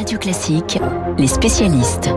Radio 0.00 0.18
Classique, 0.18 0.78
les 1.18 1.26
spécialistes. 1.26 2.08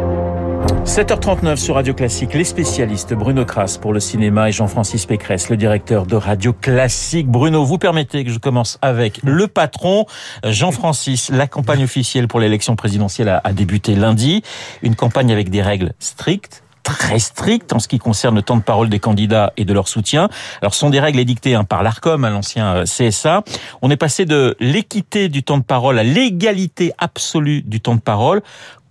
7h39 0.85 1.57
sur 1.57 1.75
Radio 1.75 1.93
Classique, 1.93 2.33
les 2.33 2.45
spécialistes 2.45 3.13
Bruno 3.13 3.43
Kras 3.43 3.77
pour 3.81 3.91
le 3.91 3.99
cinéma 3.99 4.47
et 4.47 4.53
Jean-Francis 4.53 5.05
Pécresse, 5.05 5.49
le 5.49 5.57
directeur 5.57 6.05
de 6.05 6.15
Radio 6.15 6.53
Classique. 6.53 7.27
Bruno, 7.27 7.65
vous 7.65 7.77
permettez 7.77 8.23
que 8.23 8.31
je 8.31 8.39
commence 8.39 8.79
avec 8.81 9.19
le 9.23 9.49
patron, 9.49 10.05
Jean-Francis. 10.45 11.29
La 11.29 11.45
campagne 11.45 11.83
officielle 11.83 12.29
pour 12.29 12.39
l'élection 12.39 12.77
présidentielle 12.77 13.27
a, 13.27 13.41
a 13.43 13.51
débuté 13.51 13.95
lundi. 13.95 14.43
Une 14.81 14.95
campagne 14.95 15.33
avec 15.33 15.49
des 15.49 15.61
règles 15.61 15.91
strictes 15.99 16.62
très 16.83 17.19
strictes 17.19 17.73
en 17.73 17.79
ce 17.79 17.87
qui 17.87 17.97
concerne 17.97 18.35
le 18.35 18.41
temps 18.41 18.57
de 18.57 18.61
parole 18.61 18.89
des 18.89 18.99
candidats 18.99 19.53
et 19.57 19.65
de 19.65 19.73
leur 19.73 19.87
soutien. 19.87 20.29
Alors, 20.61 20.73
ce 20.73 20.79
sont 20.81 20.89
des 20.89 20.99
règles 20.99 21.19
édictées 21.19 21.55
hein, 21.55 21.63
par 21.63 21.83
l'ARCOM, 21.83 22.23
à 22.23 22.29
l'ancien 22.29 22.75
euh, 22.75 22.83
CSA. 22.83 23.43
On 23.81 23.89
est 23.89 23.97
passé 23.97 24.25
de 24.25 24.55
l'équité 24.59 25.29
du 25.29 25.43
temps 25.43 25.57
de 25.57 25.63
parole 25.63 25.97
à 25.97 26.03
l'égalité 26.03 26.93
absolue 26.97 27.61
du 27.61 27.81
temps 27.81 27.95
de 27.95 28.01
parole. 28.01 28.41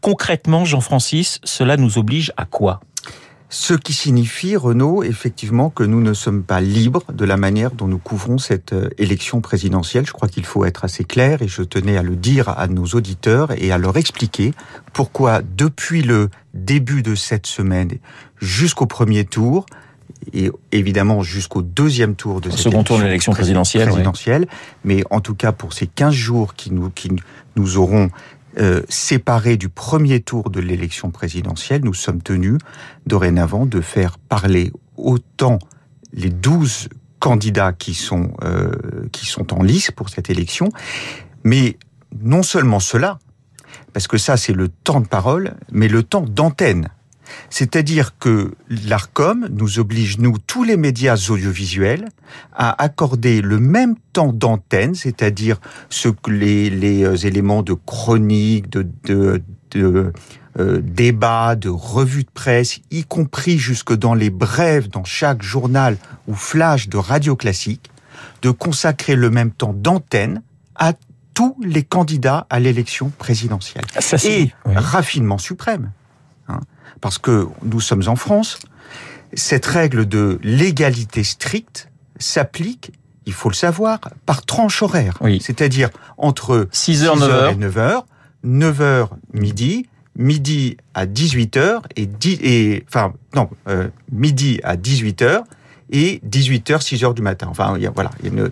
Concrètement, 0.01 0.65
Jean-Francis, 0.65 1.41
cela 1.45 1.77
nous 1.77 1.99
oblige 1.99 2.33
à 2.37 2.45
quoi? 2.45 2.81
Ce 3.55 3.75
qui 3.75 3.93
signifie, 3.93 4.57
Renaud, 4.57 5.03
effectivement, 5.03 5.69
que 5.69 5.83
nous 5.83 6.01
ne 6.01 6.15
sommes 6.15 6.43
pas 6.43 6.63
libres 6.63 7.05
de 7.13 7.27
la 7.27 7.37
manière 7.37 7.73
dont 7.73 7.87
nous 7.87 7.99
couvrons 7.99 8.39
cette 8.39 8.73
euh, 8.73 8.89
élection 8.97 9.43
présidentielle. 9.43 10.07
Je 10.07 10.13
crois 10.13 10.27
qu'il 10.27 10.47
faut 10.47 10.65
être 10.65 10.85
assez 10.85 11.05
clair 11.05 11.43
et 11.43 11.49
je 11.49 11.61
tenais 11.61 11.99
à 11.99 12.03
le 12.03 12.17
dire 12.17 12.49
à 12.49 12.67
nos 12.67 12.87
auditeurs 12.87 13.51
et 13.63 13.71
à 13.71 13.77
leur 13.77 13.99
expliquer 13.99 14.53
pourquoi, 14.95 15.43
depuis 15.43 16.01
le 16.01 16.31
début 16.55 17.03
de 17.03 17.15
cette 17.15 17.47
semaine 17.47 17.91
jusqu'au 18.41 18.87
premier 18.87 19.27
tour, 19.27 19.67
et 20.33 20.51
évidemment 20.71 21.23
jusqu'au 21.23 21.61
deuxième 21.61 22.15
tour 22.15 22.41
de 22.41 22.49
cette 22.49 22.59
second 22.59 22.85
tour 22.85 22.99
de 22.99 23.03
l'élection 23.03 23.33
présidentielle, 23.33 23.89
présidentielle 23.89 24.47
mais 24.85 25.03
en 25.11 25.21
tout 25.21 25.35
cas 25.35 25.53
pour 25.53 25.73
ces 25.73 25.87
15 25.87 26.15
jours 26.15 26.55
qui 26.55 26.73
nous, 26.73 26.91
qui 26.91 27.11
nous 27.57 27.77
auront 27.77 28.09
euh, 28.59 28.83
séparés 28.89 29.57
du 29.57 29.69
premier 29.69 30.21
tour 30.21 30.51
de 30.51 30.61
l'élection 30.61 31.11
présidentielle, 31.11 31.83
nous 31.85 31.95
sommes 31.95 32.23
tenus 32.23 32.59
dorénavant 33.07 33.67
de 33.67 33.81
faire 33.81 34.19
parler 34.19 34.73
autant 34.97 35.59
les 36.13 36.31
12 36.31 36.89
candidats 37.19 37.73
qui 37.73 37.95
sont, 37.95 38.35
euh, 38.43 38.73
qui 39.13 39.27
sont 39.27 39.55
en 39.55 39.63
lice 39.63 39.91
pour 39.91 40.09
cette 40.09 40.29
élection, 40.29 40.69
mais 41.45 41.79
non 42.21 42.43
seulement 42.43 42.81
cela, 42.81 43.19
parce 43.93 44.07
que 44.07 44.19
ça 44.19 44.37
c'est 44.37 44.53
le 44.53 44.69
temps 44.69 45.01
de 45.01 45.07
parole, 45.07 45.55
mais 45.71 45.89
le 45.89 46.03
temps 46.03 46.23
d'antenne. 46.23 46.89
C'est-à-dire 47.51 48.19
que 48.19 48.55
l'ARCOM 48.69 49.49
nous 49.51 49.79
oblige, 49.79 50.19
nous, 50.19 50.39
tous 50.39 50.65
les 50.65 50.77
médias 50.77 51.29
audiovisuels, 51.29 52.09
à 52.55 52.83
accorder 52.83 53.41
le 53.41 53.59
même 53.59 53.97
temps 54.13 54.33
d'antenne, 54.33 54.95
c'est-à-dire 54.95 55.61
ce 55.91 56.09
que 56.09 56.31
les, 56.31 56.71
les 56.71 57.05
euh, 57.05 57.17
éléments 57.17 57.63
de 57.63 57.75
chronique, 57.75 58.71
de, 58.71 58.87
de, 59.05 59.43
de 59.71 60.13
euh, 60.59 60.81
débats, 60.83 61.57
de 61.57 61.69
revues 61.69 62.25
de 62.25 62.31
presse, 62.33 62.81
y 62.91 63.05
compris 63.05 63.59
jusque 63.59 63.95
dans 63.95 64.15
les 64.15 64.31
brèves, 64.31 64.89
dans 64.89 65.05
chaque 65.05 65.43
journal 65.43 65.97
ou 66.29 66.35
flash 66.35 66.89
de 66.89 66.99
radio 66.99 67.37
classique, 67.37 67.91
de 68.43 68.51
consacrer 68.51 69.17
le 69.17 69.31
même 69.31 69.51
temps 69.51 69.73
d'antenne 69.73 70.43
à 70.75 70.93
tous 71.35 71.57
les 71.65 71.83
candidats 71.83 72.47
à 72.51 72.61
l'élection 72.61 73.11
présidentielle. 73.17 73.85
Ça, 73.99 74.17
Et 74.29 74.51
raffinement 74.67 75.39
suprême 75.39 75.91
parce 77.01 77.19
que 77.19 77.47
nous 77.63 77.81
sommes 77.81 78.03
en 78.07 78.17
France, 78.17 78.59
cette 79.35 79.67
règle 79.67 80.07
de 80.07 80.39
l'égalité 80.43 81.25
stricte 81.25 81.89
s'applique, 82.19 82.93
il 83.27 83.33
faut 83.33 83.49
le 83.49 83.55
savoir, 83.55 83.99
par 84.27 84.45
tranche 84.45 84.83
horaire. 84.83 85.17
Oui. 85.21 85.41
C'est-à-dire 85.41 85.91
entre 86.17 86.69
6h, 86.73 87.19
9h. 87.19 87.53
et 87.53 87.57
9h, 87.57 88.03
9h 88.45 89.09
midi, 89.33 89.87
midi 90.17 90.77
à 90.95 91.07
18h 91.07 91.83
et, 91.97 92.07
10, 92.07 92.39
et 92.43 92.85
enfin 92.89 93.13
non, 93.35 93.49
euh, 93.69 93.89
midi 94.11 94.61
à 94.63 94.77
18h 94.77 95.43
et 95.91 96.21
18h 96.29 96.81
6h 96.81 97.15
du 97.15 97.23
matin. 97.23 97.49
Enfin 97.51 97.79
voilà, 97.95 98.11
il 98.23 98.27
y 98.27 98.29
a 98.29 98.33
une, 98.33 98.51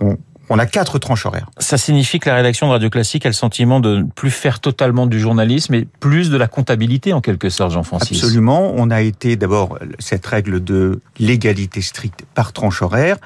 on, 0.00 0.18
on 0.50 0.58
a 0.58 0.66
quatre 0.66 0.98
tranches 0.98 1.26
horaires. 1.26 1.50
Ça 1.58 1.76
signifie 1.78 2.18
que 2.18 2.28
la 2.28 2.36
rédaction 2.36 2.66
de 2.66 2.72
Radio 2.72 2.90
Classique 2.90 3.26
a 3.26 3.28
le 3.28 3.34
sentiment 3.34 3.80
de 3.80 3.98
ne 3.98 4.02
plus 4.04 4.30
faire 4.30 4.60
totalement 4.60 5.06
du 5.06 5.20
journalisme, 5.20 5.72
mais 5.74 5.86
plus 6.00 6.30
de 6.30 6.36
la 6.36 6.46
comptabilité 6.48 7.12
en 7.12 7.20
quelque 7.20 7.48
sorte, 7.50 7.72
Jean-Francis. 7.72 8.22
Absolument. 8.22 8.72
On 8.76 8.90
a 8.90 9.00
été 9.02 9.36
d'abord 9.36 9.78
cette 9.98 10.26
règle 10.26 10.62
de 10.62 11.00
l'égalité 11.18 11.80
stricte 11.82 12.24
par 12.34 12.52
tranche 12.52 12.82
horaire. 12.82 13.16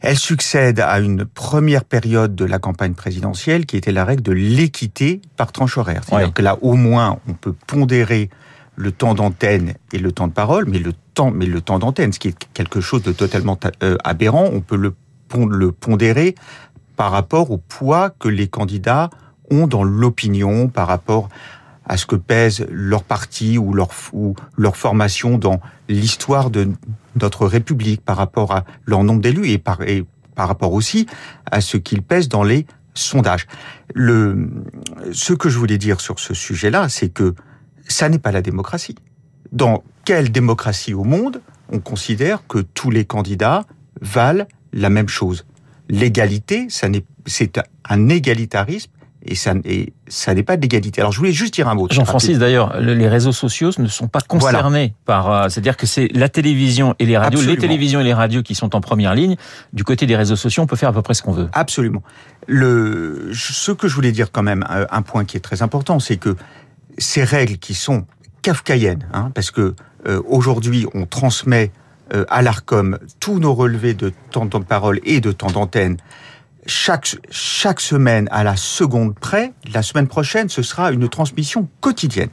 Elle 0.00 0.18
succède 0.18 0.80
à 0.80 1.00
une 1.00 1.24
première 1.24 1.84
période 1.84 2.34
de 2.34 2.44
la 2.44 2.58
campagne 2.58 2.92
présidentielle 2.92 3.64
qui 3.64 3.76
était 3.78 3.92
la 3.92 4.04
règle 4.04 4.22
de 4.22 4.32
l'équité 4.32 5.22
par 5.36 5.50
tranche 5.50 5.78
horaire. 5.78 6.02
C'est-à-dire 6.06 6.26
Ouais. 6.28 6.32
que 6.34 6.42
là, 6.42 6.58
au 6.60 6.74
moins, 6.74 7.18
on 7.26 7.32
peut 7.32 7.54
pondérer 7.66 8.28
le 8.76 8.92
temps 8.92 9.14
d'antenne 9.14 9.74
et 9.92 9.98
le 9.98 10.12
temps 10.12 10.26
de 10.26 10.32
parole, 10.32 10.66
mais 10.68 10.78
le 10.78 10.92
temps, 11.14 11.30
mais 11.30 11.46
le 11.46 11.60
temps 11.62 11.78
d'antenne, 11.78 12.12
ce 12.12 12.18
qui 12.18 12.28
est 12.28 12.36
quelque 12.52 12.80
chose 12.82 13.02
de 13.02 13.12
totalement 13.12 13.58
euh, 13.82 13.96
aberrant, 14.04 14.50
on 14.52 14.60
peut 14.60 14.76
le, 14.76 14.94
le 15.36 15.72
pondérer 15.72 16.34
par 16.96 17.10
rapport 17.10 17.50
au 17.50 17.58
poids 17.58 18.10
que 18.10 18.28
les 18.28 18.48
candidats 18.48 19.10
ont 19.50 19.66
dans 19.66 19.82
l'opinion, 19.82 20.68
par 20.68 20.88
rapport 20.88 21.28
à 21.86 21.96
ce 21.96 22.06
que 22.06 22.16
pèse 22.16 22.66
leur 22.70 23.02
parti 23.02 23.58
ou 23.58 23.74
leur, 23.74 23.90
ou 24.12 24.34
leur 24.56 24.76
formation 24.76 25.36
dans 25.36 25.60
l'histoire 25.88 26.50
de 26.50 26.70
notre 27.20 27.46
République, 27.46 28.00
par 28.00 28.16
rapport 28.16 28.52
à 28.52 28.64
leur 28.86 29.04
nombre 29.04 29.20
d'élus 29.20 29.48
et 29.48 29.58
par, 29.58 29.82
et 29.82 30.04
par 30.34 30.48
rapport 30.48 30.72
aussi 30.72 31.06
à 31.50 31.60
ce 31.60 31.76
qu'ils 31.76 32.02
pèsent 32.02 32.28
dans 32.28 32.42
les 32.42 32.66
sondages. 32.94 33.46
Le, 33.94 34.50
ce 35.12 35.32
que 35.32 35.48
je 35.48 35.58
voulais 35.58 35.78
dire 35.78 36.00
sur 36.00 36.20
ce 36.20 36.32
sujet-là, 36.32 36.88
c'est 36.88 37.10
que 37.10 37.34
ça 37.86 38.08
n'est 38.08 38.18
pas 38.18 38.32
la 38.32 38.40
démocratie. 38.40 38.94
Dans 39.52 39.82
quelle 40.04 40.32
démocratie 40.32 40.94
au 40.94 41.04
monde 41.04 41.40
on 41.70 41.80
considère 41.80 42.46
que 42.46 42.58
tous 42.58 42.90
les 42.90 43.04
candidats 43.04 43.64
valent 44.00 44.46
la 44.74 44.90
même 44.90 45.08
chose 45.08 45.46
L'égalité, 45.90 46.66
ça 46.70 46.88
n'est, 46.88 47.04
c'est 47.26 47.60
un 47.88 48.08
égalitarisme 48.08 48.90
et 49.26 49.34
ça, 49.34 49.52
et 49.66 49.92
ça 50.08 50.32
n'est 50.34 50.42
pas 50.42 50.56
de 50.56 50.62
l'égalité. 50.62 51.00
Alors 51.02 51.12
je 51.12 51.18
voulais 51.18 51.32
juste 51.32 51.52
dire 51.54 51.68
un 51.68 51.74
mot. 51.74 51.88
Jean-Francis, 51.90 52.38
d'ailleurs, 52.38 52.80
le- 52.80 52.94
les 52.94 53.06
réseaux 53.08 53.32
sociaux 53.32 53.70
ne 53.78 53.86
sont 53.88 54.08
pas 54.08 54.20
concernés 54.22 54.94
par. 55.04 55.30
euh, 55.30 55.48
C'est-à-dire 55.50 55.76
que 55.76 55.86
c'est 55.86 56.08
la 56.14 56.28
télévision 56.30 56.94
et 56.98 57.04
les 57.06 57.16
radios, 57.18 57.38
Absolument. 57.40 57.54
les 57.54 57.60
télévisions 57.68 58.00
et 58.00 58.04
les 58.04 58.14
radios 58.14 58.42
qui 58.42 58.54
sont 58.54 58.74
en 58.74 58.80
première 58.80 59.14
ligne. 59.14 59.36
Du 59.74 59.84
côté 59.84 60.06
des 60.06 60.16
réseaux 60.16 60.36
sociaux, 60.36 60.62
on 60.62 60.66
peut 60.66 60.76
faire 60.76 60.88
à 60.88 60.92
peu 60.94 61.02
près 61.02 61.14
ce 61.14 61.22
qu'on 61.22 61.32
veut. 61.32 61.48
Absolument. 61.52 62.02
Le, 62.46 63.30
ce 63.34 63.72
que 63.72 63.88
je 63.88 63.94
voulais 63.94 64.12
dire 64.12 64.30
quand 64.32 64.42
même, 64.42 64.64
un, 64.68 64.86
un 64.90 65.02
point 65.02 65.24
qui 65.26 65.36
est 65.36 65.40
très 65.40 65.62
important, 65.62 66.00
c'est 66.00 66.16
que 66.16 66.34
ces 66.98 67.24
règles 67.24 67.58
qui 67.58 67.74
sont 67.74 68.06
kafkaïennes, 68.42 69.06
hein, 69.12 69.30
parce 69.34 69.50
que 69.50 69.74
euh, 70.06 70.20
aujourd'hui 70.26 70.86
on 70.94 71.06
transmet 71.06 71.70
euh, 71.70 71.83
à 72.28 72.42
l'Arcom 72.42 72.98
tous 73.18 73.38
nos 73.38 73.54
relevés 73.54 73.94
de 73.94 74.12
temps 74.30 74.46
de 74.46 74.58
parole 74.58 75.00
et 75.04 75.20
de 75.20 75.32
temps 75.32 75.50
d'antenne 75.50 75.96
chaque, 76.66 77.16
chaque 77.30 77.80
semaine 77.80 78.28
à 78.30 78.44
la 78.44 78.56
seconde 78.56 79.14
près. 79.14 79.52
La 79.72 79.82
semaine 79.82 80.08
prochaine, 80.08 80.48
ce 80.48 80.62
sera 80.62 80.92
une 80.92 81.08
transmission 81.08 81.68
quotidienne. 81.80 82.30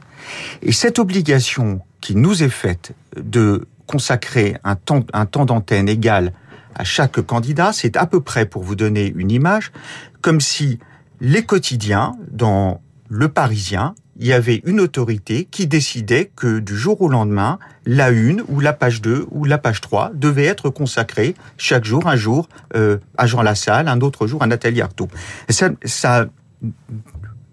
Et 0.62 0.72
cette 0.72 0.98
obligation 0.98 1.80
qui 2.00 2.14
nous 2.14 2.42
est 2.42 2.48
faite 2.48 2.94
de 3.16 3.66
consacrer 3.86 4.56
un 4.64 4.74
temps, 4.74 5.04
un 5.12 5.26
temps 5.26 5.44
d'antenne 5.44 5.88
égal 5.88 6.32
à 6.74 6.84
chaque 6.84 7.20
candidat, 7.20 7.72
c'est 7.72 7.96
à 7.96 8.06
peu 8.06 8.20
près, 8.20 8.46
pour 8.46 8.62
vous 8.62 8.74
donner 8.74 9.12
une 9.14 9.30
image, 9.30 9.72
comme 10.22 10.40
si 10.40 10.78
les 11.20 11.44
quotidiens, 11.44 12.14
dans 12.30 12.80
Le 13.08 13.28
Parisien, 13.28 13.94
il 14.22 14.28
y 14.28 14.32
avait 14.32 14.62
une 14.64 14.78
autorité 14.78 15.48
qui 15.50 15.66
décidait 15.66 16.30
que 16.36 16.60
du 16.60 16.76
jour 16.76 17.02
au 17.02 17.08
lendemain, 17.08 17.58
la 17.84 18.10
une 18.10 18.44
ou 18.46 18.60
la 18.60 18.72
page 18.72 19.02
2 19.02 19.26
ou 19.32 19.44
la 19.44 19.58
page 19.58 19.80
3 19.80 20.12
devait 20.14 20.44
être 20.44 20.70
consacrée 20.70 21.34
chaque 21.56 21.84
jour, 21.84 22.06
un 22.06 22.14
jour 22.14 22.48
euh, 22.76 22.98
à 23.18 23.26
Jean 23.26 23.42
Lassalle, 23.42 23.88
un 23.88 24.00
autre 24.00 24.28
jour 24.28 24.40
à 24.40 24.46
Nathalie 24.46 24.80
Arthaud. 24.80 25.08
Ça 25.50 26.26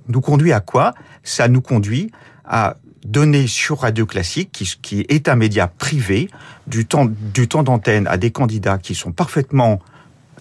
nous 0.08 0.22
conduit 0.22 0.54
à 0.54 0.60
quoi? 0.60 0.94
Ça 1.24 1.48
nous 1.48 1.62
conduit 1.62 2.12
à 2.46 2.78
donner 3.04 3.48
sur 3.48 3.80
Radio 3.80 4.06
Classique, 4.06 4.52
qui, 4.52 4.72
qui 4.80 5.08
est 5.10 5.28
un 5.28 5.36
média 5.36 5.66
privé, 5.66 6.30
du 6.68 6.86
temps, 6.86 7.08
du 7.34 7.48
temps 7.48 7.64
d'antenne 7.64 8.06
à 8.06 8.18
des 8.18 8.30
candidats 8.30 8.78
qui 8.78 8.94
sont 8.94 9.12
parfaitement 9.12 9.80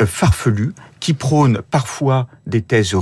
euh, 0.03 0.06
farfelus, 0.06 0.75
qui 1.00 1.14
prônent 1.14 1.62
parfois 1.70 2.26
des 2.47 2.61
thèses 2.61 2.94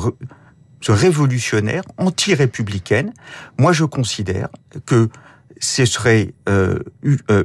re- 0.82 0.93
révolutionnaires, 0.93 1.82
anti-républicaines. 1.99 3.12
Moi, 3.58 3.73
je 3.73 3.84
considère 3.84 4.49
que 4.87 5.08
ce 5.61 5.84
serait 5.87 6.34
euh, 6.49 6.78
euh, 7.31 7.44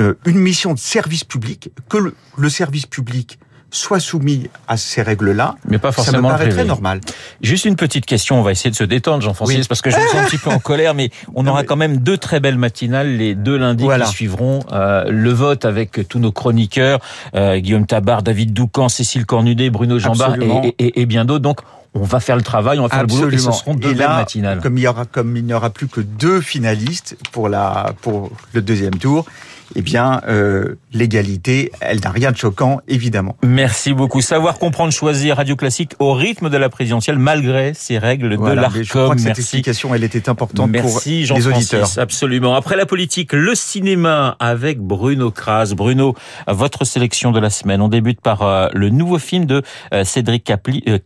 euh, 0.00 0.14
une 0.26 0.38
mission 0.38 0.74
de 0.74 0.78
service 0.78 1.24
public, 1.24 1.70
que 1.88 2.14
le 2.36 2.48
service 2.48 2.86
public 2.86 3.38
soit 3.76 4.00
soumis 4.00 4.48
à 4.68 4.76
ces 4.76 5.02
règles-là, 5.02 5.56
Mais 5.68 5.78
pas 5.78 5.92
ça 5.92 6.00
me 6.00 6.04
forcément 6.06 6.28
paraît 6.30 6.48
très 6.48 6.64
normal. 6.64 7.00
Juste 7.42 7.64
une 7.66 7.76
petite 7.76 8.06
question, 8.06 8.38
on 8.38 8.42
va 8.42 8.52
essayer 8.52 8.70
de 8.70 8.76
se 8.76 8.84
détendre, 8.84 9.22
Jean-Francis, 9.22 9.58
Oui. 9.58 9.64
parce 9.68 9.82
que 9.82 9.90
je 9.90 9.96
me 9.96 10.06
sens 10.06 10.14
un 10.16 10.24
petit 10.24 10.38
peu 10.38 10.50
en 10.50 10.58
colère, 10.58 10.94
mais 10.94 11.10
on 11.34 11.42
Non, 11.42 11.52
aura 11.52 11.60
mais- 11.60 11.66
quand 11.66 11.76
même 11.76 11.98
deux 11.98 12.16
très 12.18 12.40
belles 12.40 12.56
matinales, 12.58 13.16
les 13.16 13.34
deux 13.34 13.56
lundis 13.56 13.84
Voilà. 13.84 14.06
qui 14.06 14.12
suivront 14.12 14.60
euh, 14.72 15.04
le 15.10 15.30
vote 15.30 15.64
avec 15.64 16.08
tous 16.08 16.18
nos 16.18 16.32
chroniqueurs, 16.32 17.00
euh, 17.34 17.58
Guillaume 17.58 17.86
Tabar, 17.86 18.22
David 18.22 18.52
Doucan, 18.52 18.88
Cécile 18.88 19.26
Cornudet, 19.26 19.70
Bruno 19.70 19.98
Jambard 19.98 20.36
et, 20.40 20.74
et- 20.78 21.00
et 21.02 21.06
bien 21.06 21.24
d'autres. 21.24 21.42
Donc, 21.42 21.60
on 21.94 22.02
va 22.04 22.20
faire 22.20 22.36
le 22.36 22.42
travail, 22.42 22.78
on 22.78 22.82
va 22.82 22.88
faire 22.90 23.00
Absolument. 23.00 23.24
le 23.30 23.36
boulot, 23.36 23.50
et 23.50 23.52
ce 23.54 23.58
seront 23.58 23.74
deux 23.74 23.92
Et 23.92 23.94
là, 23.94 24.16
matinales. 24.16 24.60
Comme 24.60 24.76
il 24.76 24.82
y 24.82 24.86
aura, 24.88 25.04
n'y 25.24 25.52
aura 25.54 25.70
plus 25.70 25.88
que 25.88 26.00
deux 26.00 26.40
finalistes 26.40 27.16
pour 27.32 27.48
la, 27.48 27.92
pour 28.02 28.30
le 28.52 28.60
deuxième 28.62 28.96
tour, 28.96 29.24
eh 29.74 29.82
bien, 29.82 30.20
euh, 30.28 30.76
l'égalité, 30.92 31.72
elle 31.80 32.00
n'a 32.00 32.10
rien 32.10 32.32
de 32.32 32.36
choquant, 32.36 32.80
évidemment. 32.88 33.36
Merci 33.42 33.92
beaucoup. 33.92 34.20
Savoir 34.20 34.58
comprendre, 34.58 34.92
choisir 34.92 35.36
Radio 35.36 35.56
Classique 35.56 35.92
au 35.98 36.12
rythme 36.12 36.50
de 36.50 36.56
la 36.56 36.68
présidentielle, 36.68 37.18
malgré 37.18 37.74
ces 37.74 37.98
règles 37.98 38.34
Voilà, 38.36 38.68
de 38.68 38.78
mais 38.78 38.84
je 38.84 38.90
crois 38.90 39.00
l'ARCOM. 39.02 39.16
que 39.16 39.20
cette 39.22 39.28
Merci. 39.28 39.40
explication, 39.42 39.94
elle 39.94 40.04
était 40.04 40.28
importante 40.28 40.70
Merci 40.70 41.24
pour 41.28 41.36
les 41.36 41.46
auditeurs. 41.46 41.88
absolument. 41.98 42.54
Après 42.54 42.76
la 42.76 42.86
politique, 42.86 43.32
le 43.32 43.54
cinéma 43.54 44.36
avec 44.38 44.78
Bruno 44.80 45.30
Kras. 45.30 45.72
Bruno, 45.76 46.14
votre 46.46 46.84
sélection 46.84 47.32
de 47.32 47.40
la 47.40 47.50
semaine. 47.50 47.80
On 47.80 47.88
débute 47.88 48.20
par 48.20 48.42
euh, 48.42 48.68
le 48.72 48.90
nouveau 48.90 49.18
film 49.18 49.44
de 49.44 49.62
euh, 49.92 50.04
Cédric 50.04 50.44
Capli, 50.44 50.82
euh, 50.88 50.98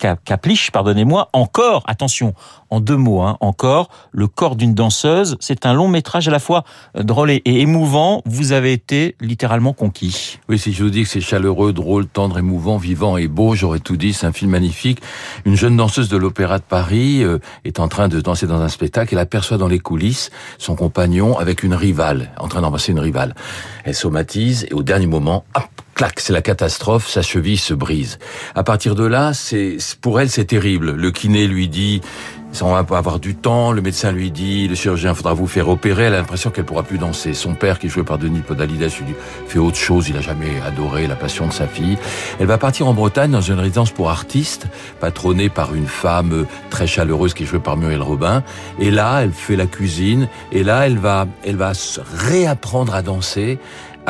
pardonnez-moi. 0.73 1.29
Encore, 1.33 1.83
attention, 1.87 2.35
en 2.71 2.81
deux 2.81 2.97
mots, 2.97 3.23
hein, 3.23 3.37
encore, 3.41 3.89
Le 4.13 4.27
corps 4.29 4.57
d'une 4.57 4.75
danseuse. 4.75 5.37
C'est 5.41 5.67
un 5.67 5.75
long 5.75 5.89
métrage 5.89 6.29
à 6.29 6.31
la 6.31 6.39
fois 6.39 6.65
drôle 6.95 7.31
et 7.31 7.43
et 7.45 7.61
émouvant. 7.61 8.23
Vous 8.27 8.53
avez 8.53 8.73
été 8.73 9.17
littéralement 9.21 9.73
conquis. 9.73 10.39
Oui, 10.49 10.59
si 10.59 10.73
je 10.73 10.85
vous 10.85 10.91
dis 10.91 11.03
que 11.03 11.09
c'est 11.09 11.21
chaleureux, 11.21 11.73
drôle, 11.73 12.07
tendre, 12.07 12.39
émouvant, 12.39 12.77
vivant 12.77 13.17
et 13.17 13.29
beau, 13.29 13.55
j'aurais 13.55 13.81
tout 13.81 13.97
dit. 13.97 14.13
C'est 14.13 14.27
un 14.27 14.33
film 14.33 14.53
magnifique. 14.53 15.01
Une 15.45 15.57
jeune 15.57 15.77
danseuse 15.77 16.09
de 16.09 16.17
l'Opéra 16.17 16.59
de 16.59 16.65
Paris 16.65 17.23
euh, 17.25 17.39
est 17.65 17.81
en 17.81 17.89
train 17.89 18.09
de 18.09 18.21
danser 18.21 18.47
dans 18.47 18.61
un 18.61 18.69
spectacle. 18.69 19.15
Elle 19.15 19.21
aperçoit 19.21 19.59
dans 19.59 19.69
les 19.69 19.81
coulisses 19.81 20.31
son 20.59 20.77
compagnon 20.77 21.39
avec 21.39 21.63
une 21.63 21.75
rivale, 21.75 22.31
en 22.39 22.49
train 22.49 22.61
d'embrasser 22.61 22.93
une 22.93 23.01
rivale. 23.01 23.35
Elle 23.85 23.95
somatise 23.95 24.67
et 24.71 24.75
au 24.75 24.83
dernier 24.83 25.07
moment, 25.07 25.45
hop, 25.55 25.65
clac, 26.01 26.19
c'est 26.19 26.33
la 26.33 26.41
catastrophe. 26.41 27.11
Sa 27.11 27.21
cheville 27.21 27.59
se 27.59 27.75
brise. 27.75 28.19
À 28.55 28.63
partir 28.63 28.95
de 28.95 29.05
là, 29.05 29.35
c'est 29.35 29.77
pour 30.01 30.19
elle 30.19 30.31
c'est 30.31 30.47
terrible. 30.47 30.93
Le 30.93 31.11
kiné 31.11 31.47
lui 31.47 31.69
dit 31.69 32.01
on 32.63 32.75
va 32.75 32.97
avoir 32.97 33.21
du 33.21 33.35
temps. 33.35 33.71
Le 33.71 33.83
médecin 33.83 34.11
lui 34.11 34.31
dit, 34.31 34.67
le 34.67 34.75
chirurgien 34.75 35.15
faudra 35.15 35.35
vous 35.35 35.47
faire 35.47 35.69
opérer. 35.69 36.05
Elle 36.05 36.15
a 36.15 36.19
l'impression 36.19 36.51
qu'elle 36.51 36.65
pourra 36.65 36.83
plus 36.85 36.99
danser. 36.99 37.35
Son 37.35 37.55
père, 37.55 37.79
qui 37.79 37.87
est 37.87 37.91
joué 37.91 38.03
par 38.03 38.17
Denis 38.19 38.41
Podalides, 38.41 38.81
lui 38.81 39.15
fait 39.47 39.59
autre 39.59 39.77
chose. 39.77 40.09
Il 40.09 40.17
a 40.17 40.23
jamais 40.23 40.61
adoré 40.67 41.07
la 41.07 41.17
passion 41.17 41.47
de 41.47 41.53
sa 41.53 41.67
fille. 41.67 41.97
Elle 42.39 42.47
va 42.47 42.57
partir 42.57 42.89
en 42.89 42.95
Bretagne 42.95 43.31
dans 43.31 43.41
une 43.41 43.59
résidence 43.59 43.91
pour 43.91 44.11
artistes, 44.11 44.69
patronnée 45.01 45.49
par 45.49 45.75
une 45.75 45.87
femme 45.87 46.47
très 46.71 46.87
chaleureuse 46.87 47.35
qui 47.35 47.43
est 47.45 47.47
jouée 47.47 47.61
par 47.61 47.77
Muriel 47.77 48.03
Robin. 48.03 48.43
Et 48.79 48.91
là, 48.91 49.21
elle 49.23 49.33
fait 49.33 49.57
la 49.57 49.67
cuisine. 49.67 50.29
Et 50.51 50.65
là, 50.65 50.87
elle 50.87 50.99
va, 50.99 51.27
elle 51.45 51.57
va 51.57 51.73
réapprendre 52.15 52.95
à 52.95 53.03
danser 53.03 53.59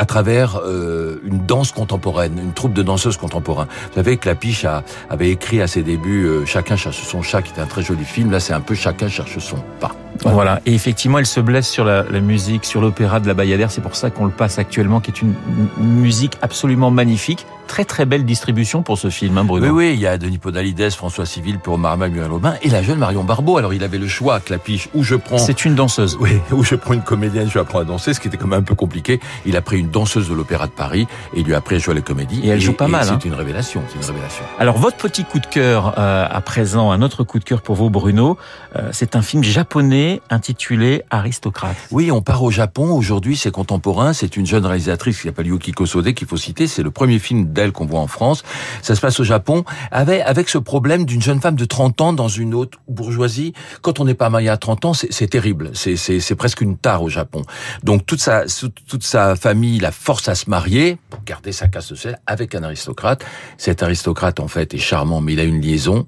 à 0.01 0.05
travers 0.05 0.59
euh, 0.65 1.21
une 1.23 1.45
danse 1.45 1.71
contemporaine, 1.71 2.39
une 2.39 2.53
troupe 2.53 2.73
de 2.73 2.81
danseuses 2.81 3.17
contemporaines. 3.17 3.67
Vous 3.89 3.93
savez 3.93 4.17
que 4.17 4.27
Lapiche 4.27 4.65
a, 4.65 4.83
avait 5.11 5.29
écrit 5.29 5.61
à 5.61 5.67
ses 5.67 5.83
débuts 5.83 6.25
euh, 6.25 6.43
Chacun 6.43 6.75
cherche 6.75 7.03
son 7.03 7.21
chat, 7.21 7.43
qui 7.43 7.51
était 7.51 7.61
un 7.61 7.67
très 7.67 7.83
joli 7.83 8.03
film. 8.03 8.31
Là, 8.31 8.39
c'est 8.39 8.53
un 8.53 8.61
peu 8.61 8.73
Chacun 8.73 9.07
cherche 9.07 9.37
son 9.37 9.57
pas. 9.79 9.91
Voilà. 10.23 10.59
Et 10.65 10.73
effectivement, 10.73 11.19
elle 11.19 11.27
se 11.27 11.39
blesse 11.39 11.69
sur 11.69 11.85
la, 11.85 12.01
la 12.01 12.19
musique, 12.19 12.65
sur 12.65 12.81
l'opéra 12.81 13.19
de 13.19 13.27
la 13.27 13.35
Bayadère. 13.35 13.69
C'est 13.69 13.81
pour 13.81 13.95
ça 13.95 14.09
qu'on 14.09 14.25
le 14.25 14.31
passe 14.31 14.57
actuellement, 14.57 15.01
qui 15.01 15.11
est 15.11 15.21
une 15.21 15.35
musique 15.77 16.35
absolument 16.41 16.89
magnifique. 16.89 17.45
Très 17.71 17.85
très 17.85 18.05
belle 18.05 18.25
distribution 18.25 18.83
pour 18.83 18.97
ce 18.97 19.09
film, 19.09 19.37
hein, 19.37 19.45
Bruno. 19.45 19.67
Oui, 19.67 19.71
oui, 19.71 19.93
il 19.93 20.01
y 20.01 20.05
a 20.05 20.17
Denis 20.17 20.39
Podalides, 20.39 20.91
François 20.91 21.25
Civil, 21.25 21.57
Pierrot 21.57 21.77
Marmal, 21.77 22.11
Muriel 22.11 22.29
Robin 22.29 22.55
et 22.63 22.67
la 22.67 22.83
jeune 22.83 22.99
Marion 22.99 23.23
Barbeau. 23.23 23.55
Alors, 23.55 23.73
il 23.73 23.81
avait 23.85 23.97
le 23.97 24.09
choix, 24.09 24.41
Clapiche, 24.41 24.89
où 24.93 25.03
je 25.03 25.15
prends... 25.15 25.37
C'est 25.37 25.63
une 25.63 25.73
danseuse. 25.73 26.17
Oui, 26.19 26.31
où 26.51 26.65
je 26.65 26.75
prends 26.75 26.95
une 26.95 27.01
comédienne, 27.01 27.47
je 27.47 27.53
lui 27.53 27.61
apprends 27.61 27.79
à 27.79 27.85
danser, 27.85 28.13
ce 28.13 28.19
qui 28.19 28.27
était 28.27 28.35
quand 28.35 28.47
même 28.47 28.59
un 28.59 28.63
peu 28.63 28.75
compliqué. 28.75 29.21
Il 29.45 29.55
a 29.55 29.61
pris 29.61 29.79
une 29.79 29.89
danseuse 29.89 30.27
de 30.27 30.33
l'Opéra 30.33 30.67
de 30.67 30.73
Paris 30.73 31.07
et 31.33 31.43
lui 31.43 31.53
a 31.53 31.59
appris 31.59 31.77
à 31.77 31.79
jouer 31.79 31.93
à 31.93 31.95
la 31.95 32.01
comédie. 32.01 32.41
Et 32.43 32.49
elle 32.49 32.59
joue 32.59 32.73
pas 32.73 32.89
mal, 32.89 33.05
C'est 33.05 33.11
hein. 33.11 33.19
une 33.23 33.35
révélation, 33.35 33.81
c'est 33.87 33.99
une 33.99 34.05
révélation. 34.05 34.43
Alors 34.59 34.77
votre 34.77 34.97
petit 34.97 35.23
coup 35.23 35.39
de 35.39 35.45
cœur 35.45 35.97
euh, 35.97 36.27
à 36.29 36.41
présent, 36.41 36.91
un 36.91 37.01
autre 37.01 37.23
coup 37.23 37.39
de 37.39 37.45
cœur 37.45 37.61
pour 37.61 37.75
vous, 37.75 37.89
Bruno, 37.89 38.37
euh, 38.75 38.89
c'est 38.91 39.15
un 39.15 39.21
film 39.21 39.45
japonais 39.45 40.21
intitulé 40.29 41.03
Aristocrate. 41.09 41.77
Oui, 41.91 42.11
on 42.11 42.21
part 42.21 42.43
au 42.43 42.51
Japon. 42.51 42.91
Aujourd'hui, 42.91 43.37
c'est 43.37 43.51
contemporain. 43.51 44.11
C'est 44.11 44.35
une 44.35 44.45
jeune 44.45 44.65
réalisatrice 44.65 45.21
qui 45.21 45.27
s'appelle 45.27 45.47
Yuki 45.47 45.71
Kosode 45.71 46.11
qu'il 46.11 46.27
faut 46.27 46.35
citer. 46.35 46.67
C'est 46.67 46.83
le 46.83 46.91
premier 46.91 47.17
film 47.17 47.45
qu'on 47.71 47.85
voit 47.85 47.99
en 47.99 48.07
France. 48.07 48.43
Ça 48.81 48.95
se 48.95 49.01
passe 49.01 49.19
au 49.19 49.23
Japon 49.23 49.63
avec, 49.91 50.49
ce 50.49 50.57
problème 50.57 51.05
d'une 51.05 51.21
jeune 51.21 51.39
femme 51.39 51.55
de 51.55 51.65
30 51.65 52.01
ans 52.01 52.13
dans 52.13 52.27
une 52.27 52.55
haute 52.55 52.73
bourgeoisie. 52.87 53.53
Quand 53.81 53.99
on 53.99 54.05
n'est 54.05 54.15
pas 54.15 54.29
marié 54.29 54.49
à 54.49 54.57
30 54.57 54.85
ans, 54.85 54.93
c'est 54.93 55.29
terrible. 55.29 55.71
C'est 55.73 56.35
presque 56.35 56.61
une 56.61 56.77
tare 56.77 57.03
au 57.03 57.09
Japon. 57.09 57.43
Donc 57.83 58.05
toute 58.05 58.19
sa, 58.19 58.45
toute 58.87 59.03
sa 59.03 59.35
famille 59.35 59.79
la 59.79 59.91
force 59.91 60.27
à 60.27 60.35
se 60.35 60.49
marier 60.49 60.97
pour 61.09 61.23
garder 61.23 61.51
sa 61.51 61.67
caste 61.67 61.89
sociale 61.89 62.19
avec 62.25 62.55
un 62.55 62.63
aristocrate. 62.63 63.23
Cet 63.57 63.83
aristocrate, 63.83 64.39
en 64.39 64.47
fait, 64.47 64.73
est 64.73 64.79
charmant, 64.79 65.21
mais 65.21 65.33
il 65.33 65.39
a 65.39 65.43
une 65.43 65.61
liaison. 65.61 66.07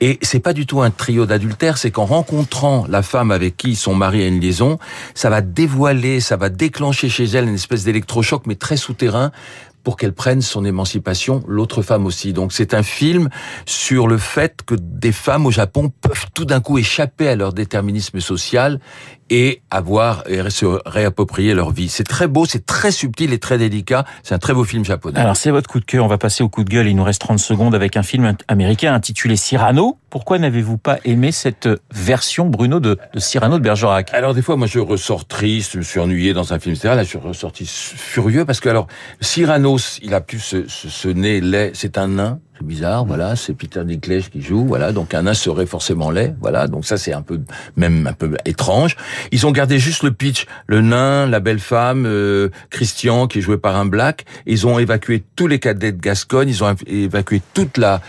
Et 0.00 0.18
c'est 0.22 0.40
pas 0.40 0.52
du 0.52 0.66
tout 0.66 0.82
un 0.82 0.90
trio 0.90 1.26
d'adultère, 1.26 1.78
c'est 1.78 1.90
qu'en 1.90 2.06
rencontrant 2.06 2.86
la 2.88 3.02
femme 3.02 3.30
avec 3.30 3.56
qui 3.56 3.76
son 3.76 3.94
mari 3.94 4.22
a 4.22 4.26
une 4.26 4.40
liaison, 4.40 4.78
ça 5.14 5.30
va 5.30 5.40
dévoiler, 5.40 6.20
ça 6.20 6.36
va 6.36 6.48
déclencher 6.48 7.08
chez 7.08 7.24
elle 7.24 7.48
une 7.48 7.54
espèce 7.54 7.84
d'électrochoc, 7.84 8.46
mais 8.46 8.54
très 8.54 8.76
souterrain, 8.76 9.32
pour 9.86 9.96
qu'elle 9.96 10.14
prenne 10.14 10.42
son 10.42 10.64
émancipation, 10.64 11.44
l'autre 11.46 11.80
femme 11.80 12.06
aussi. 12.06 12.32
Donc 12.32 12.52
c'est 12.52 12.74
un 12.74 12.82
film 12.82 13.28
sur 13.66 14.08
le 14.08 14.18
fait 14.18 14.62
que 14.66 14.74
des 14.74 15.12
femmes 15.12 15.46
au 15.46 15.52
Japon 15.52 15.92
peuvent 16.00 16.26
tout 16.34 16.44
d'un 16.44 16.60
coup 16.60 16.76
échapper 16.76 17.28
à 17.28 17.36
leur 17.36 17.52
déterminisme 17.52 18.18
social 18.18 18.80
et 19.30 19.62
avoir 19.70 20.22
et 20.28 20.48
se 20.50 20.66
réapproprier 20.86 21.54
leur 21.54 21.70
vie. 21.70 21.88
C'est 21.88 22.04
très 22.04 22.28
beau, 22.28 22.46
c'est 22.46 22.64
très 22.64 22.90
subtil 22.90 23.32
et 23.32 23.38
très 23.38 23.58
délicat. 23.58 24.04
C'est 24.22 24.34
un 24.34 24.38
très 24.38 24.54
beau 24.54 24.64
film 24.64 24.84
japonais. 24.84 25.18
Alors 25.18 25.36
c'est 25.36 25.50
votre 25.50 25.68
coup 25.68 25.80
de 25.80 25.84
cœur, 25.84 26.04
on 26.04 26.08
va 26.08 26.18
passer 26.18 26.44
au 26.44 26.48
coup 26.48 26.64
de 26.64 26.70
gueule, 26.70 26.86
il 26.86 26.96
nous 26.96 27.04
reste 27.04 27.20
30 27.20 27.38
secondes 27.38 27.74
avec 27.74 27.96
un 27.96 28.02
film 28.02 28.36
américain 28.48 28.94
intitulé 28.94 29.36
Cyrano. 29.36 29.98
Pourquoi 30.10 30.38
n'avez-vous 30.38 30.78
pas 30.78 30.98
aimé 31.04 31.32
cette 31.32 31.68
version, 31.92 32.46
Bruno, 32.46 32.80
de, 32.80 32.98
de 33.12 33.20
Cyrano 33.20 33.58
de 33.58 33.62
Bergerac? 33.62 34.14
Alors 34.14 34.32
des 34.32 34.42
fois, 34.42 34.56
moi, 34.56 34.66
je 34.66 34.78
ressors 34.78 35.26
triste, 35.26 35.72
je 35.72 35.78
me 35.78 35.82
suis 35.82 36.00
ennuyé 36.00 36.32
dans 36.32 36.52
un 36.52 36.58
film, 36.58 36.74
etc. 36.74 36.94
Là, 36.94 37.02
je 37.02 37.08
suis 37.08 37.18
ressorti 37.18 37.66
furieux 37.66 38.44
parce 38.44 38.60
que 38.60 38.68
alors 38.68 38.86
Cyrano, 39.20 39.75
il 40.02 40.14
a 40.14 40.20
plus 40.20 40.40
ce, 40.40 40.68
ce, 40.68 40.88
ce 40.88 41.08
nez 41.08 41.40
laid, 41.40 41.72
c'est 41.74 41.98
un 41.98 42.08
nain. 42.08 42.40
C'est 42.58 42.66
bizarre, 42.66 43.04
voilà, 43.04 43.36
c'est 43.36 43.52
Peter 43.52 43.82
Dinklage 43.84 44.30
qui 44.30 44.40
joue, 44.40 44.64
voilà, 44.64 44.92
donc 44.92 45.12
un 45.12 45.22
nain 45.24 45.34
serait 45.34 45.66
forcément 45.66 46.10
laid, 46.10 46.34
voilà, 46.40 46.68
donc 46.68 46.86
ça 46.86 46.96
c'est 46.96 47.12
un 47.12 47.20
peu, 47.20 47.38
même 47.76 48.06
un 48.06 48.14
peu 48.14 48.34
étrange. 48.46 48.96
Ils 49.30 49.46
ont 49.46 49.50
gardé 49.52 49.78
juste 49.78 50.02
le 50.02 50.10
pitch, 50.10 50.46
le 50.66 50.80
nain, 50.80 51.26
la 51.26 51.40
belle 51.40 51.58
femme, 51.58 52.04
euh, 52.06 52.48
Christian 52.70 53.26
qui 53.26 53.40
est 53.40 53.42
joué 53.42 53.58
par 53.58 53.76
un 53.76 53.84
black. 53.84 54.24
Ils 54.46 54.66
ont 54.66 54.78
évacué 54.78 55.22
tous 55.36 55.46
les 55.48 55.58
cadets 55.58 55.92
de 55.92 56.00
Gascogne, 56.00 56.48
ils 56.48 56.64
ont 56.64 56.74
évacué 56.86 57.42
toute 57.52 57.76
la, 57.76 58.00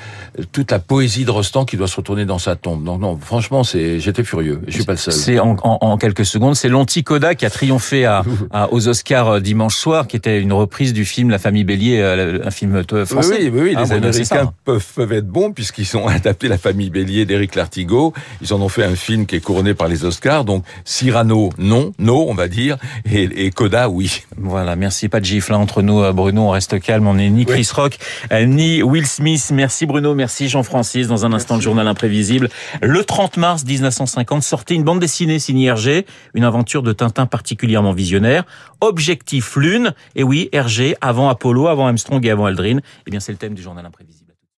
toute 0.54 0.72
la 0.72 0.80
poésie 0.80 1.26
de 1.26 1.32
Rostand 1.32 1.66
qui 1.66 1.76
doit 1.76 1.88
se 1.90 1.98
retourner 1.98 2.24
dans 2.26 2.40
sa 2.40 2.56
tombe. 2.56 2.86
Donc 2.86 3.02
non, 3.02 3.18
franchement, 3.18 3.66
c'est, 3.66 4.00
j'étais 4.00 4.24
furieux. 4.24 4.62
Je 4.68 4.71
suis 4.76 4.86
pas 4.86 4.94
le 4.94 4.98
seul. 4.98 5.14
C'est 5.14 5.40
en, 5.40 5.57
en, 5.64 5.78
en 5.81 5.98
quelques 5.98 6.26
secondes, 6.26 6.56
c'est 6.56 6.69
l'Anticoda 6.69 7.36
qui 7.36 7.45
a 7.45 7.50
triomphé 7.50 8.06
à, 8.06 8.24
à- 8.52 8.71
aux 8.71 8.88
Oscars 8.88 9.28
euh, 9.28 9.40
dimanche 9.42 9.76
soir, 9.76 10.07
qui 10.07 10.16
était 10.16 10.40
une 10.40 10.54
reprise 10.54 10.94
du 10.94 11.04
film 11.04 11.31
La 11.31 11.40
famille 11.40 11.66
Bélier, 11.66 12.00
euh, 12.00 12.40
un 12.45 12.52
film 12.52 12.81
euh, 12.94 13.06
français. 13.06 13.36
Oui, 13.42 13.50
oui, 13.54 13.62
oui, 13.62 13.74
Ah, 13.76 13.81
les 14.00 14.21
Américains 14.38 14.54
peuvent, 14.64 14.94
peuvent 14.96 15.14
être 15.14 15.28
bons 15.28 15.52
puisqu'ils 15.52 15.98
ont 15.98 16.08
adapté 16.08 16.48
La 16.48 16.58
famille 16.58 16.90
Bélier 16.90 17.26
d'Éric 17.26 17.56
Lartigot. 17.56 18.14
Ils 18.42 18.54
en 18.54 18.62
ont 18.62 18.70
fait 18.70 18.84
un 18.84 18.96
film 18.96 19.26
qui 19.26 19.36
est 19.36 19.42
couronné 19.42 19.74
par 19.74 19.88
les 19.88 20.06
Oscars. 20.06 20.46
Donc 20.46 20.64
Cyrano, 20.86 21.50
non, 21.58 21.94
non, 22.00 22.26
on 22.28 22.34
va 22.34 22.48
dire, 22.48 22.78
et, 23.12 23.46
et 23.46 23.52
Coda, 23.52 23.90
oui. 23.90 24.24
Voilà, 24.38 24.76
merci. 24.76 25.10
Pas 25.10 25.20
de 25.20 25.26
gifle 25.26 25.54
entre 25.54 25.82
nous, 25.82 26.02
euh, 26.02 26.14
Bruno. 26.14 26.44
On 26.44 26.50
reste 26.50 26.80
calme. 26.80 27.08
On 27.08 27.16
n'est 27.16 27.30
ni 27.30 27.46
Chris 27.46 27.68
Rock, 27.74 27.98
euh, 28.32 28.46
ni 28.46 28.84
Will 28.84 29.08
Smith. 29.08 29.52
Merci 29.54 29.86
Bruno, 29.86 30.16
merci 30.16 30.48
Jean-Francis. 30.50 31.08
Dans 31.08 31.26
un 31.26 31.34
instant, 31.34 31.56
le 31.56 31.62
journal 31.62 31.88
imprévisible. 31.88 32.50
Le 32.82 33.04
30 33.04 33.38
mars 33.38 33.66
1950, 33.66 34.44
sortait 34.44 34.76
une 34.76 34.84
bande 34.84 35.00
dessinée 35.00 35.40
signée 35.40 35.68
Hergé, 35.68 36.06
une 36.34 36.44
aventure 36.44 36.84
de 36.84 36.94
Tintin 36.94 37.26
particulièrement 37.26 37.94
visionnaire. 37.94 38.44
Objectif 38.82 39.56
Lune. 39.56 39.94
Et 40.16 40.24
oui, 40.24 40.50
Hergé, 40.52 40.96
avant 41.02 41.30
Apollo, 41.30 41.68
avant 41.68 41.88
Armstrong 41.88 42.26
et 42.26 42.30
avant 42.30 42.46
Aldrin. 42.46 42.80
Eh 43.06 43.12
bien, 43.12 43.20
c'est 43.20 43.32
le 43.32 43.38
thème 43.38 43.54
du 43.54 43.62
journal 43.62 43.86
imprévisible. 43.86 44.27